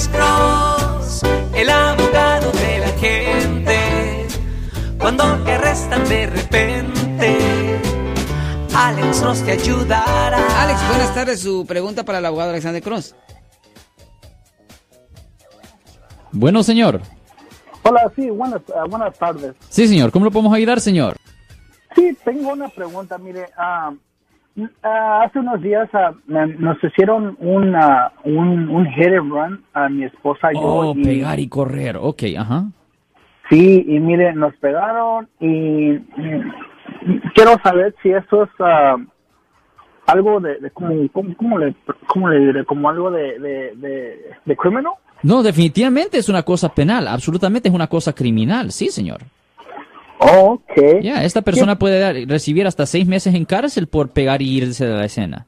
Alex 0.00 0.08
Cross, 0.16 1.22
el 1.54 1.68
abogado 1.68 2.50
de 2.52 2.78
la 2.78 2.88
gente. 2.98 4.26
Cuando 4.98 5.24
te 5.44 5.52
arrestan 5.52 6.08
de 6.08 6.26
repente, 6.26 7.80
Alex 8.74 9.20
Cross 9.20 9.44
te 9.44 9.52
ayudará. 9.52 10.62
Alex, 10.62 10.88
buenas 10.88 11.14
tardes. 11.14 11.40
Su 11.40 11.66
pregunta 11.66 12.02
para 12.02 12.16
el 12.16 12.24
abogado 12.24 12.48
Alexander 12.48 12.82
Cross. 12.82 13.14
Bueno, 16.32 16.62
señor. 16.62 17.02
Hola, 17.82 18.10
sí, 18.16 18.30
buenas, 18.30 18.62
ah, 18.74 18.86
buenas 18.88 19.18
tardes. 19.18 19.54
Sí, 19.68 19.86
señor. 19.86 20.12
¿Cómo 20.12 20.24
lo 20.24 20.30
podemos 20.30 20.54
ayudar, 20.54 20.80
señor? 20.80 21.16
Sí, 21.94 22.16
tengo 22.24 22.52
una 22.52 22.70
pregunta. 22.70 23.18
Mire, 23.18 23.50
ah, 23.54 23.92
ah, 24.82 25.22
hace 25.24 25.38
unos 25.38 25.60
días 25.62 25.88
ah, 25.92 26.12
nos 26.26 26.82
hicieron 26.82 27.36
un, 27.40 27.74
ah, 27.76 28.12
un, 28.24 28.68
un 28.68 28.86
hit 28.92 29.06
and 29.08 29.30
run 29.30 29.64
a 29.72 29.88
mi 29.88 30.04
esposa 30.04 30.52
y 30.52 30.56
yo. 30.56 30.60
Oh, 30.62 30.94
y- 30.96 31.02
pegar 31.04 31.38
y 31.40 31.48
correr. 31.48 31.96
Ok, 32.00 32.22
ajá. 32.38 32.64
Sí, 33.48 33.84
y 33.88 33.98
mire, 33.98 34.32
nos 34.34 34.54
pegaron 34.56 35.28
y 35.40 35.98
quiero 37.34 37.56
saber 37.64 37.94
si 38.02 38.10
eso 38.10 38.44
es 38.44 38.50
ah, 38.60 38.96
algo 40.06 40.40
de, 40.40 40.58
de 40.60 40.70
como, 40.70 40.94
¿cómo, 41.12 41.36
cómo 41.36 41.58
le, 41.58 41.74
cómo 42.06 42.28
le 42.28 42.38
diré? 42.38 42.64
Como 42.64 42.88
algo 42.88 43.10
de, 43.10 43.38
de, 43.38 43.74
de, 43.76 44.20
de 44.44 44.56
criminal. 44.56 44.92
No, 45.22 45.42
definitivamente 45.42 46.18
es 46.18 46.28
una 46.28 46.42
cosa 46.44 46.70
penal. 46.70 47.06
Absolutamente 47.08 47.68
es 47.68 47.74
una 47.74 47.88
cosa 47.88 48.12
criminal. 48.14 48.70
Sí, 48.72 48.88
señor. 48.88 49.20
Oh, 50.20 50.52
ok. 50.54 51.00
Ya, 51.02 51.24
esta 51.24 51.42
persona 51.42 51.76
puede 51.78 51.98
dar- 51.98 52.14
recibir 52.28 52.66
hasta 52.66 52.84
seis 52.86 53.06
meses 53.08 53.34
en 53.34 53.44
cárcel 53.44 53.86
por 53.86 54.10
pegar 54.10 54.42
y 54.42 54.58
irse 54.58 54.86
de 54.86 54.94
la 54.94 55.04
escena. 55.06 55.46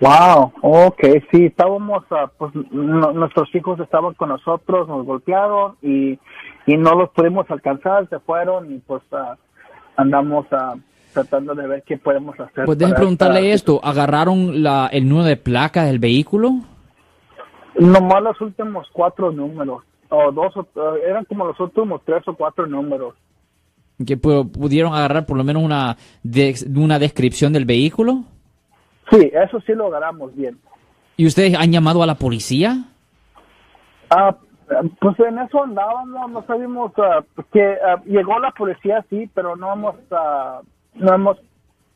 Wow, 0.00 0.52
ok, 0.62 1.00
sí, 1.30 1.44
estábamos, 1.46 2.04
ah, 2.10 2.30
pues 2.38 2.52
no- 2.70 3.12
nuestros 3.12 3.54
hijos 3.54 3.78
estaban 3.80 4.14
con 4.14 4.30
nosotros, 4.30 4.88
nos 4.88 5.04
golpearon 5.04 5.76
y, 5.82 6.18
y 6.66 6.76
no 6.78 6.94
los 6.94 7.10
pudimos 7.10 7.50
alcanzar, 7.50 8.08
se 8.08 8.18
fueron 8.20 8.72
y 8.74 8.78
pues 8.78 9.02
ah, 9.12 9.36
andamos 9.96 10.46
ah, 10.52 10.74
tratando 11.12 11.54
de 11.54 11.66
ver 11.66 11.82
qué 11.86 11.98
podemos 11.98 12.38
hacer. 12.40 12.64
Pues 12.64 12.78
déjenme 12.78 12.96
preguntarle 12.96 13.40
esta- 13.40 13.54
esto. 13.74 13.80
¿Agarraron 13.84 14.62
la, 14.62 14.88
el 14.90 15.06
número 15.06 15.26
de 15.28 15.36
placa 15.36 15.84
del 15.84 15.98
vehículo? 15.98 16.52
Nomás 17.78 18.22
los 18.22 18.40
últimos 18.40 18.86
cuatro 18.92 19.30
números, 19.30 19.82
o 20.08 20.32
dos, 20.32 20.56
o- 20.56 20.96
eran 21.06 21.24
como 21.26 21.44
los 21.46 21.60
últimos 21.60 22.00
tres 22.06 22.26
o 22.26 22.34
cuatro 22.34 22.66
números. 22.66 23.14
¿Que 24.06 24.18
pu- 24.18 24.50
pudieron 24.50 24.94
agarrar 24.94 25.26
por 25.26 25.36
lo 25.36 25.44
menos 25.44 25.62
una, 25.62 25.96
de- 26.22 26.54
una 26.76 26.98
descripción 26.98 27.52
del 27.52 27.64
vehículo? 27.66 28.24
Sí, 29.10 29.30
eso 29.32 29.60
sí 29.66 29.72
lo 29.74 29.86
agarramos 29.88 30.34
bien. 30.34 30.58
¿Y 31.16 31.26
ustedes 31.26 31.54
han 31.54 31.70
llamado 31.72 32.02
a 32.02 32.06
la 32.06 32.14
policía? 32.14 32.84
Ah, 34.10 34.36
pues 35.00 35.18
en 35.20 35.38
eso 35.38 35.62
andábamos, 35.64 36.30
no 36.30 36.44
sabíamos 36.46 36.92
ah, 36.98 37.22
que 37.52 37.76
ah, 37.86 38.00
llegó 38.06 38.38
la 38.38 38.50
policía, 38.52 39.04
sí, 39.10 39.28
pero 39.34 39.56
no 39.56 39.72
hemos, 39.72 39.96
ah, 40.12 40.60
no 40.94 41.14
hemos 41.14 41.36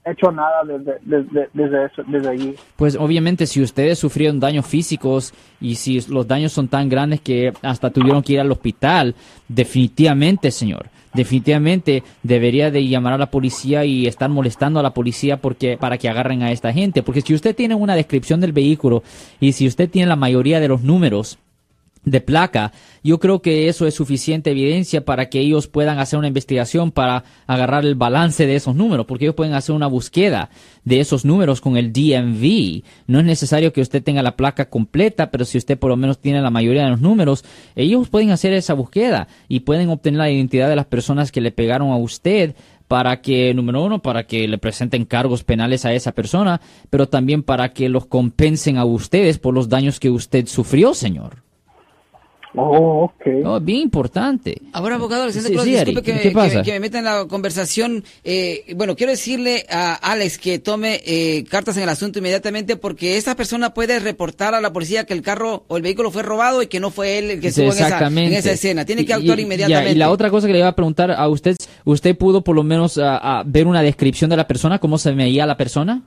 hecho 0.04 0.30
nada 0.30 0.62
desde, 0.64 0.98
desde, 1.02 1.48
desde, 1.52 1.86
eso, 1.86 2.02
desde 2.06 2.28
allí. 2.28 2.54
Pues 2.76 2.96
obviamente 2.96 3.46
si 3.46 3.62
ustedes 3.62 3.98
sufrieron 3.98 4.40
daños 4.40 4.66
físicos 4.66 5.32
y 5.60 5.76
si 5.76 6.00
los 6.08 6.26
daños 6.26 6.52
son 6.52 6.68
tan 6.68 6.88
grandes 6.88 7.20
que 7.20 7.52
hasta 7.62 7.90
tuvieron 7.90 8.22
que 8.22 8.34
ir 8.34 8.40
al 8.40 8.52
hospital, 8.52 9.14
definitivamente, 9.48 10.50
señor, 10.50 10.86
definitivamente 11.14 12.02
debería 12.22 12.70
de 12.70 12.86
llamar 12.86 13.14
a 13.14 13.18
la 13.18 13.30
policía 13.30 13.84
y 13.84 14.06
estar 14.06 14.28
molestando 14.28 14.80
a 14.80 14.82
la 14.82 14.92
policía 14.92 15.38
porque 15.38 15.78
para 15.78 15.96
que 15.96 16.08
agarren 16.08 16.42
a 16.42 16.52
esta 16.52 16.72
gente, 16.72 17.02
porque 17.02 17.22
si 17.22 17.34
usted 17.34 17.54
tiene 17.54 17.74
una 17.74 17.94
descripción 17.94 18.40
del 18.40 18.52
vehículo 18.52 19.02
y 19.40 19.52
si 19.52 19.66
usted 19.66 19.88
tiene 19.88 20.08
la 20.08 20.16
mayoría 20.16 20.60
de 20.60 20.68
los 20.68 20.82
números 20.82 21.38
de 22.04 22.20
placa, 22.20 22.72
yo 23.02 23.18
creo 23.18 23.42
que 23.42 23.68
eso 23.68 23.86
es 23.86 23.94
suficiente 23.94 24.50
evidencia 24.50 25.04
para 25.04 25.28
que 25.28 25.40
ellos 25.40 25.68
puedan 25.68 25.98
hacer 25.98 26.18
una 26.18 26.28
investigación 26.28 26.90
para 26.90 27.24
agarrar 27.46 27.84
el 27.84 27.94
balance 27.94 28.46
de 28.46 28.56
esos 28.56 28.74
números, 28.74 29.06
porque 29.06 29.24
ellos 29.24 29.34
pueden 29.34 29.54
hacer 29.54 29.74
una 29.74 29.86
búsqueda 29.86 30.50
de 30.84 31.00
esos 31.00 31.24
números 31.24 31.60
con 31.60 31.76
el 31.76 31.92
DMV. 31.92 32.82
No 33.06 33.20
es 33.20 33.24
necesario 33.24 33.72
que 33.72 33.80
usted 33.80 34.02
tenga 34.02 34.22
la 34.22 34.36
placa 34.36 34.68
completa, 34.68 35.30
pero 35.30 35.44
si 35.44 35.58
usted 35.58 35.78
por 35.78 35.90
lo 35.90 35.96
menos 35.96 36.18
tiene 36.18 36.42
la 36.42 36.50
mayoría 36.50 36.84
de 36.84 36.90
los 36.90 37.00
números, 37.00 37.44
ellos 37.74 38.08
pueden 38.08 38.30
hacer 38.30 38.52
esa 38.52 38.74
búsqueda 38.74 39.28
y 39.48 39.60
pueden 39.60 39.88
obtener 39.90 40.18
la 40.18 40.30
identidad 40.30 40.68
de 40.68 40.76
las 40.76 40.86
personas 40.86 41.32
que 41.32 41.40
le 41.40 41.52
pegaron 41.52 41.90
a 41.90 41.96
usted 41.96 42.54
para 42.88 43.20
que, 43.22 43.54
número 43.54 43.82
uno, 43.82 44.02
para 44.02 44.26
que 44.26 44.46
le 44.46 44.58
presenten 44.58 45.04
cargos 45.04 45.42
penales 45.42 45.84
a 45.84 45.92
esa 45.92 46.12
persona, 46.12 46.60
pero 46.90 47.08
también 47.08 47.42
para 47.42 47.72
que 47.72 47.88
los 47.88 48.06
compensen 48.06 48.76
a 48.76 48.84
ustedes 48.84 49.38
por 49.38 49.54
los 49.54 49.68
daños 49.68 49.98
que 50.00 50.10
usted 50.10 50.46
sufrió, 50.46 50.94
señor. 50.94 51.43
Oh, 52.56 53.04
ok. 53.04 53.26
No, 53.42 53.60
bien 53.60 53.80
importante. 53.80 54.60
Ahora, 54.72 54.94
abogado 54.94 55.24
Alexander 55.24 55.52
Sí, 55.52 55.58
sí, 55.58 55.70
disculpe 55.70 56.02
que, 56.02 56.72
me 56.72 56.80
meta 56.80 56.98
en 56.98 57.04
la 57.04 57.26
conversación. 57.26 58.04
Eh, 58.22 58.74
bueno, 58.76 58.94
quiero 58.94 59.10
decirle 59.10 59.66
a 59.68 59.94
Alex 59.94 60.38
que 60.38 60.58
tome 60.60 61.00
eh, 61.04 61.44
cartas 61.48 61.76
en 61.76 61.82
el 61.82 61.88
asunto 61.88 62.20
inmediatamente 62.20 62.76
porque 62.76 63.16
esta 63.16 63.34
persona 63.34 63.74
puede 63.74 63.98
reportar 63.98 64.54
a 64.54 64.60
la 64.60 64.72
policía 64.72 65.04
que 65.04 65.14
el 65.14 65.22
carro 65.22 65.64
o 65.68 65.76
el 65.76 65.82
vehículo 65.82 66.10
fue 66.10 66.22
robado 66.22 66.62
y 66.62 66.68
que 66.68 66.78
no 66.80 66.90
fue 66.90 67.18
él 67.18 67.30
el 67.32 67.40
que 67.40 67.48
estuvo 67.48 67.66
en 67.66 67.72
esa, 67.72 68.06
en 68.06 68.18
esa 68.32 68.52
escena. 68.52 68.84
Tiene 68.84 69.04
que 69.04 69.12
Y- 69.12 69.14
actuar 69.14 69.40
y- 69.40 69.42
inmediatamente. 69.42 69.90
ya, 69.90 69.94
y 69.94 69.98
la 69.98 70.10
otra 70.10 70.30
cosa 70.30 70.46
que 70.46 70.52
le 70.52 70.60
iba 70.60 70.68
a 70.68 70.76
preguntar 70.76 71.10
a 71.10 71.28
usted, 71.28 71.56
¿usted 71.84 72.16
pudo 72.16 72.44
por 72.44 72.54
lo 72.54 72.62
menos 72.62 72.98
ah, 72.98 73.18
ah, 73.20 73.42
ver 73.44 73.66
una 73.66 73.82
descripción 73.82 74.30
de 74.30 74.36
la 74.36 74.46
persona, 74.46 74.78
cómo 74.78 74.98
se 74.98 75.12
veía 75.12 75.44
la 75.46 75.56
persona? 75.56 76.02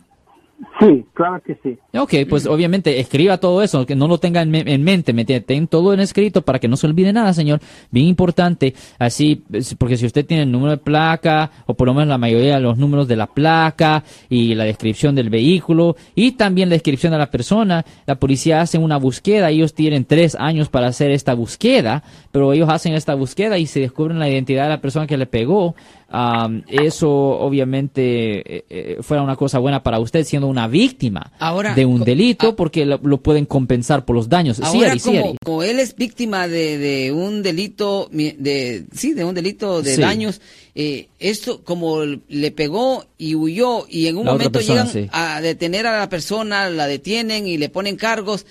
Sí, 0.79 1.05
claro 1.13 1.41
que 1.41 1.57
sí. 1.63 1.77
Ok, 1.97 2.13
pues 2.29 2.45
obviamente 2.45 2.99
escriba 2.99 3.37
todo 3.37 3.63
eso, 3.63 3.85
que 3.85 3.95
no 3.95 4.07
lo 4.07 4.19
tenga 4.19 4.43
en, 4.43 4.53
en 4.53 4.83
mente, 4.83 5.11
me 5.11 5.21
entiende? 5.21 5.45
ten 5.45 5.67
todo 5.67 5.93
en 5.93 5.99
escrito 5.99 6.43
para 6.43 6.59
que 6.59 6.67
no 6.67 6.77
se 6.77 6.85
olvide 6.85 7.11
nada, 7.11 7.33
señor. 7.33 7.59
Bien 7.89 8.05
importante, 8.05 8.75
así, 8.99 9.43
porque 9.79 9.97
si 9.97 10.05
usted 10.05 10.25
tiene 10.25 10.43
el 10.43 10.51
número 10.51 10.71
de 10.71 10.77
placa, 10.77 11.49
o 11.65 11.73
por 11.73 11.87
lo 11.87 11.93
menos 11.93 12.09
la 12.09 12.17
mayoría 12.17 12.55
de 12.55 12.61
los 12.61 12.77
números 12.77 13.07
de 13.07 13.15
la 13.15 13.27
placa, 13.27 14.03
y 14.29 14.53
la 14.53 14.65
descripción 14.65 15.15
del 15.15 15.29
vehículo, 15.29 15.95
y 16.13 16.33
también 16.33 16.69
la 16.69 16.75
descripción 16.75 17.11
de 17.11 17.17
la 17.17 17.31
persona, 17.31 17.83
la 18.05 18.15
policía 18.15 18.61
hace 18.61 18.77
una 18.77 18.97
búsqueda, 18.97 19.49
ellos 19.49 19.73
tienen 19.73 20.05
tres 20.05 20.35
años 20.35 20.69
para 20.69 20.87
hacer 20.87 21.09
esta 21.11 21.33
búsqueda, 21.33 22.03
pero 22.31 22.53
ellos 22.53 22.69
hacen 22.69 22.93
esta 22.93 23.15
búsqueda 23.15 23.57
y 23.57 23.65
se 23.65 23.79
descubren 23.79 24.19
la 24.19 24.29
identidad 24.29 24.63
de 24.63 24.69
la 24.69 24.81
persona 24.81 25.07
que 25.07 25.17
le 25.17 25.25
pegó. 25.25 25.75
Am, 26.09 26.63
eso 26.69 27.09
obviamente 27.11 28.57
eh, 28.57 28.65
eh, 28.69 28.97
fuera 29.01 29.21
una 29.21 29.35
cosa 29.35 29.59
buena 29.59 29.83
para 29.83 29.99
usted 29.99 30.23
siendo 30.23 30.47
una 30.47 30.66
víctima 30.67 31.31
Ahora, 31.39 31.73
de 31.73 31.85
un 31.85 32.03
delito 32.03 32.55
porque 32.55 32.85
lo, 32.85 32.99
lo 33.03 33.17
pueden 33.21 33.45
compensar 33.45 34.05
por 34.05 34.15
los 34.15 34.29
daños. 34.29 34.57
sí, 34.57 34.63
Ahora, 34.65 34.91
Ari, 34.91 34.99
sí, 34.99 35.05
como, 35.09 35.19
Ari. 35.29 35.37
como 35.43 35.63
él 35.63 35.79
es 35.79 35.95
víctima 35.95 36.47
de, 36.47 36.77
de 36.77 37.11
un 37.11 37.41
delito, 37.43 38.09
de, 38.11 38.85
sí, 38.93 39.13
de 39.13 39.23
un 39.25 39.33
delito 39.35 39.81
de 39.81 39.95
Sí. 39.95 40.01
daños, 40.01 40.41
eh, 40.75 41.07
esto 41.19 41.63
como 41.63 42.01
le 42.03 42.51
pegó 42.51 43.05
y 43.17 43.33
huyó 43.35 43.85
y 43.89 44.07
en 44.07 44.17
un 44.17 44.25
La 44.25 44.33
momento 44.33 44.51
persona, 44.59 44.85
llegan 44.85 44.93
sí. 45.05 45.09
a 45.11 45.41
detener 45.41 45.87
a 45.87 45.97
la 45.99 46.09
persona, 46.09 46.69
la 46.69 46.85
detienen 46.87 47.47
y 47.47 47.57
le 47.57 47.69
ponen 47.69 47.95
cargos, 47.95 48.45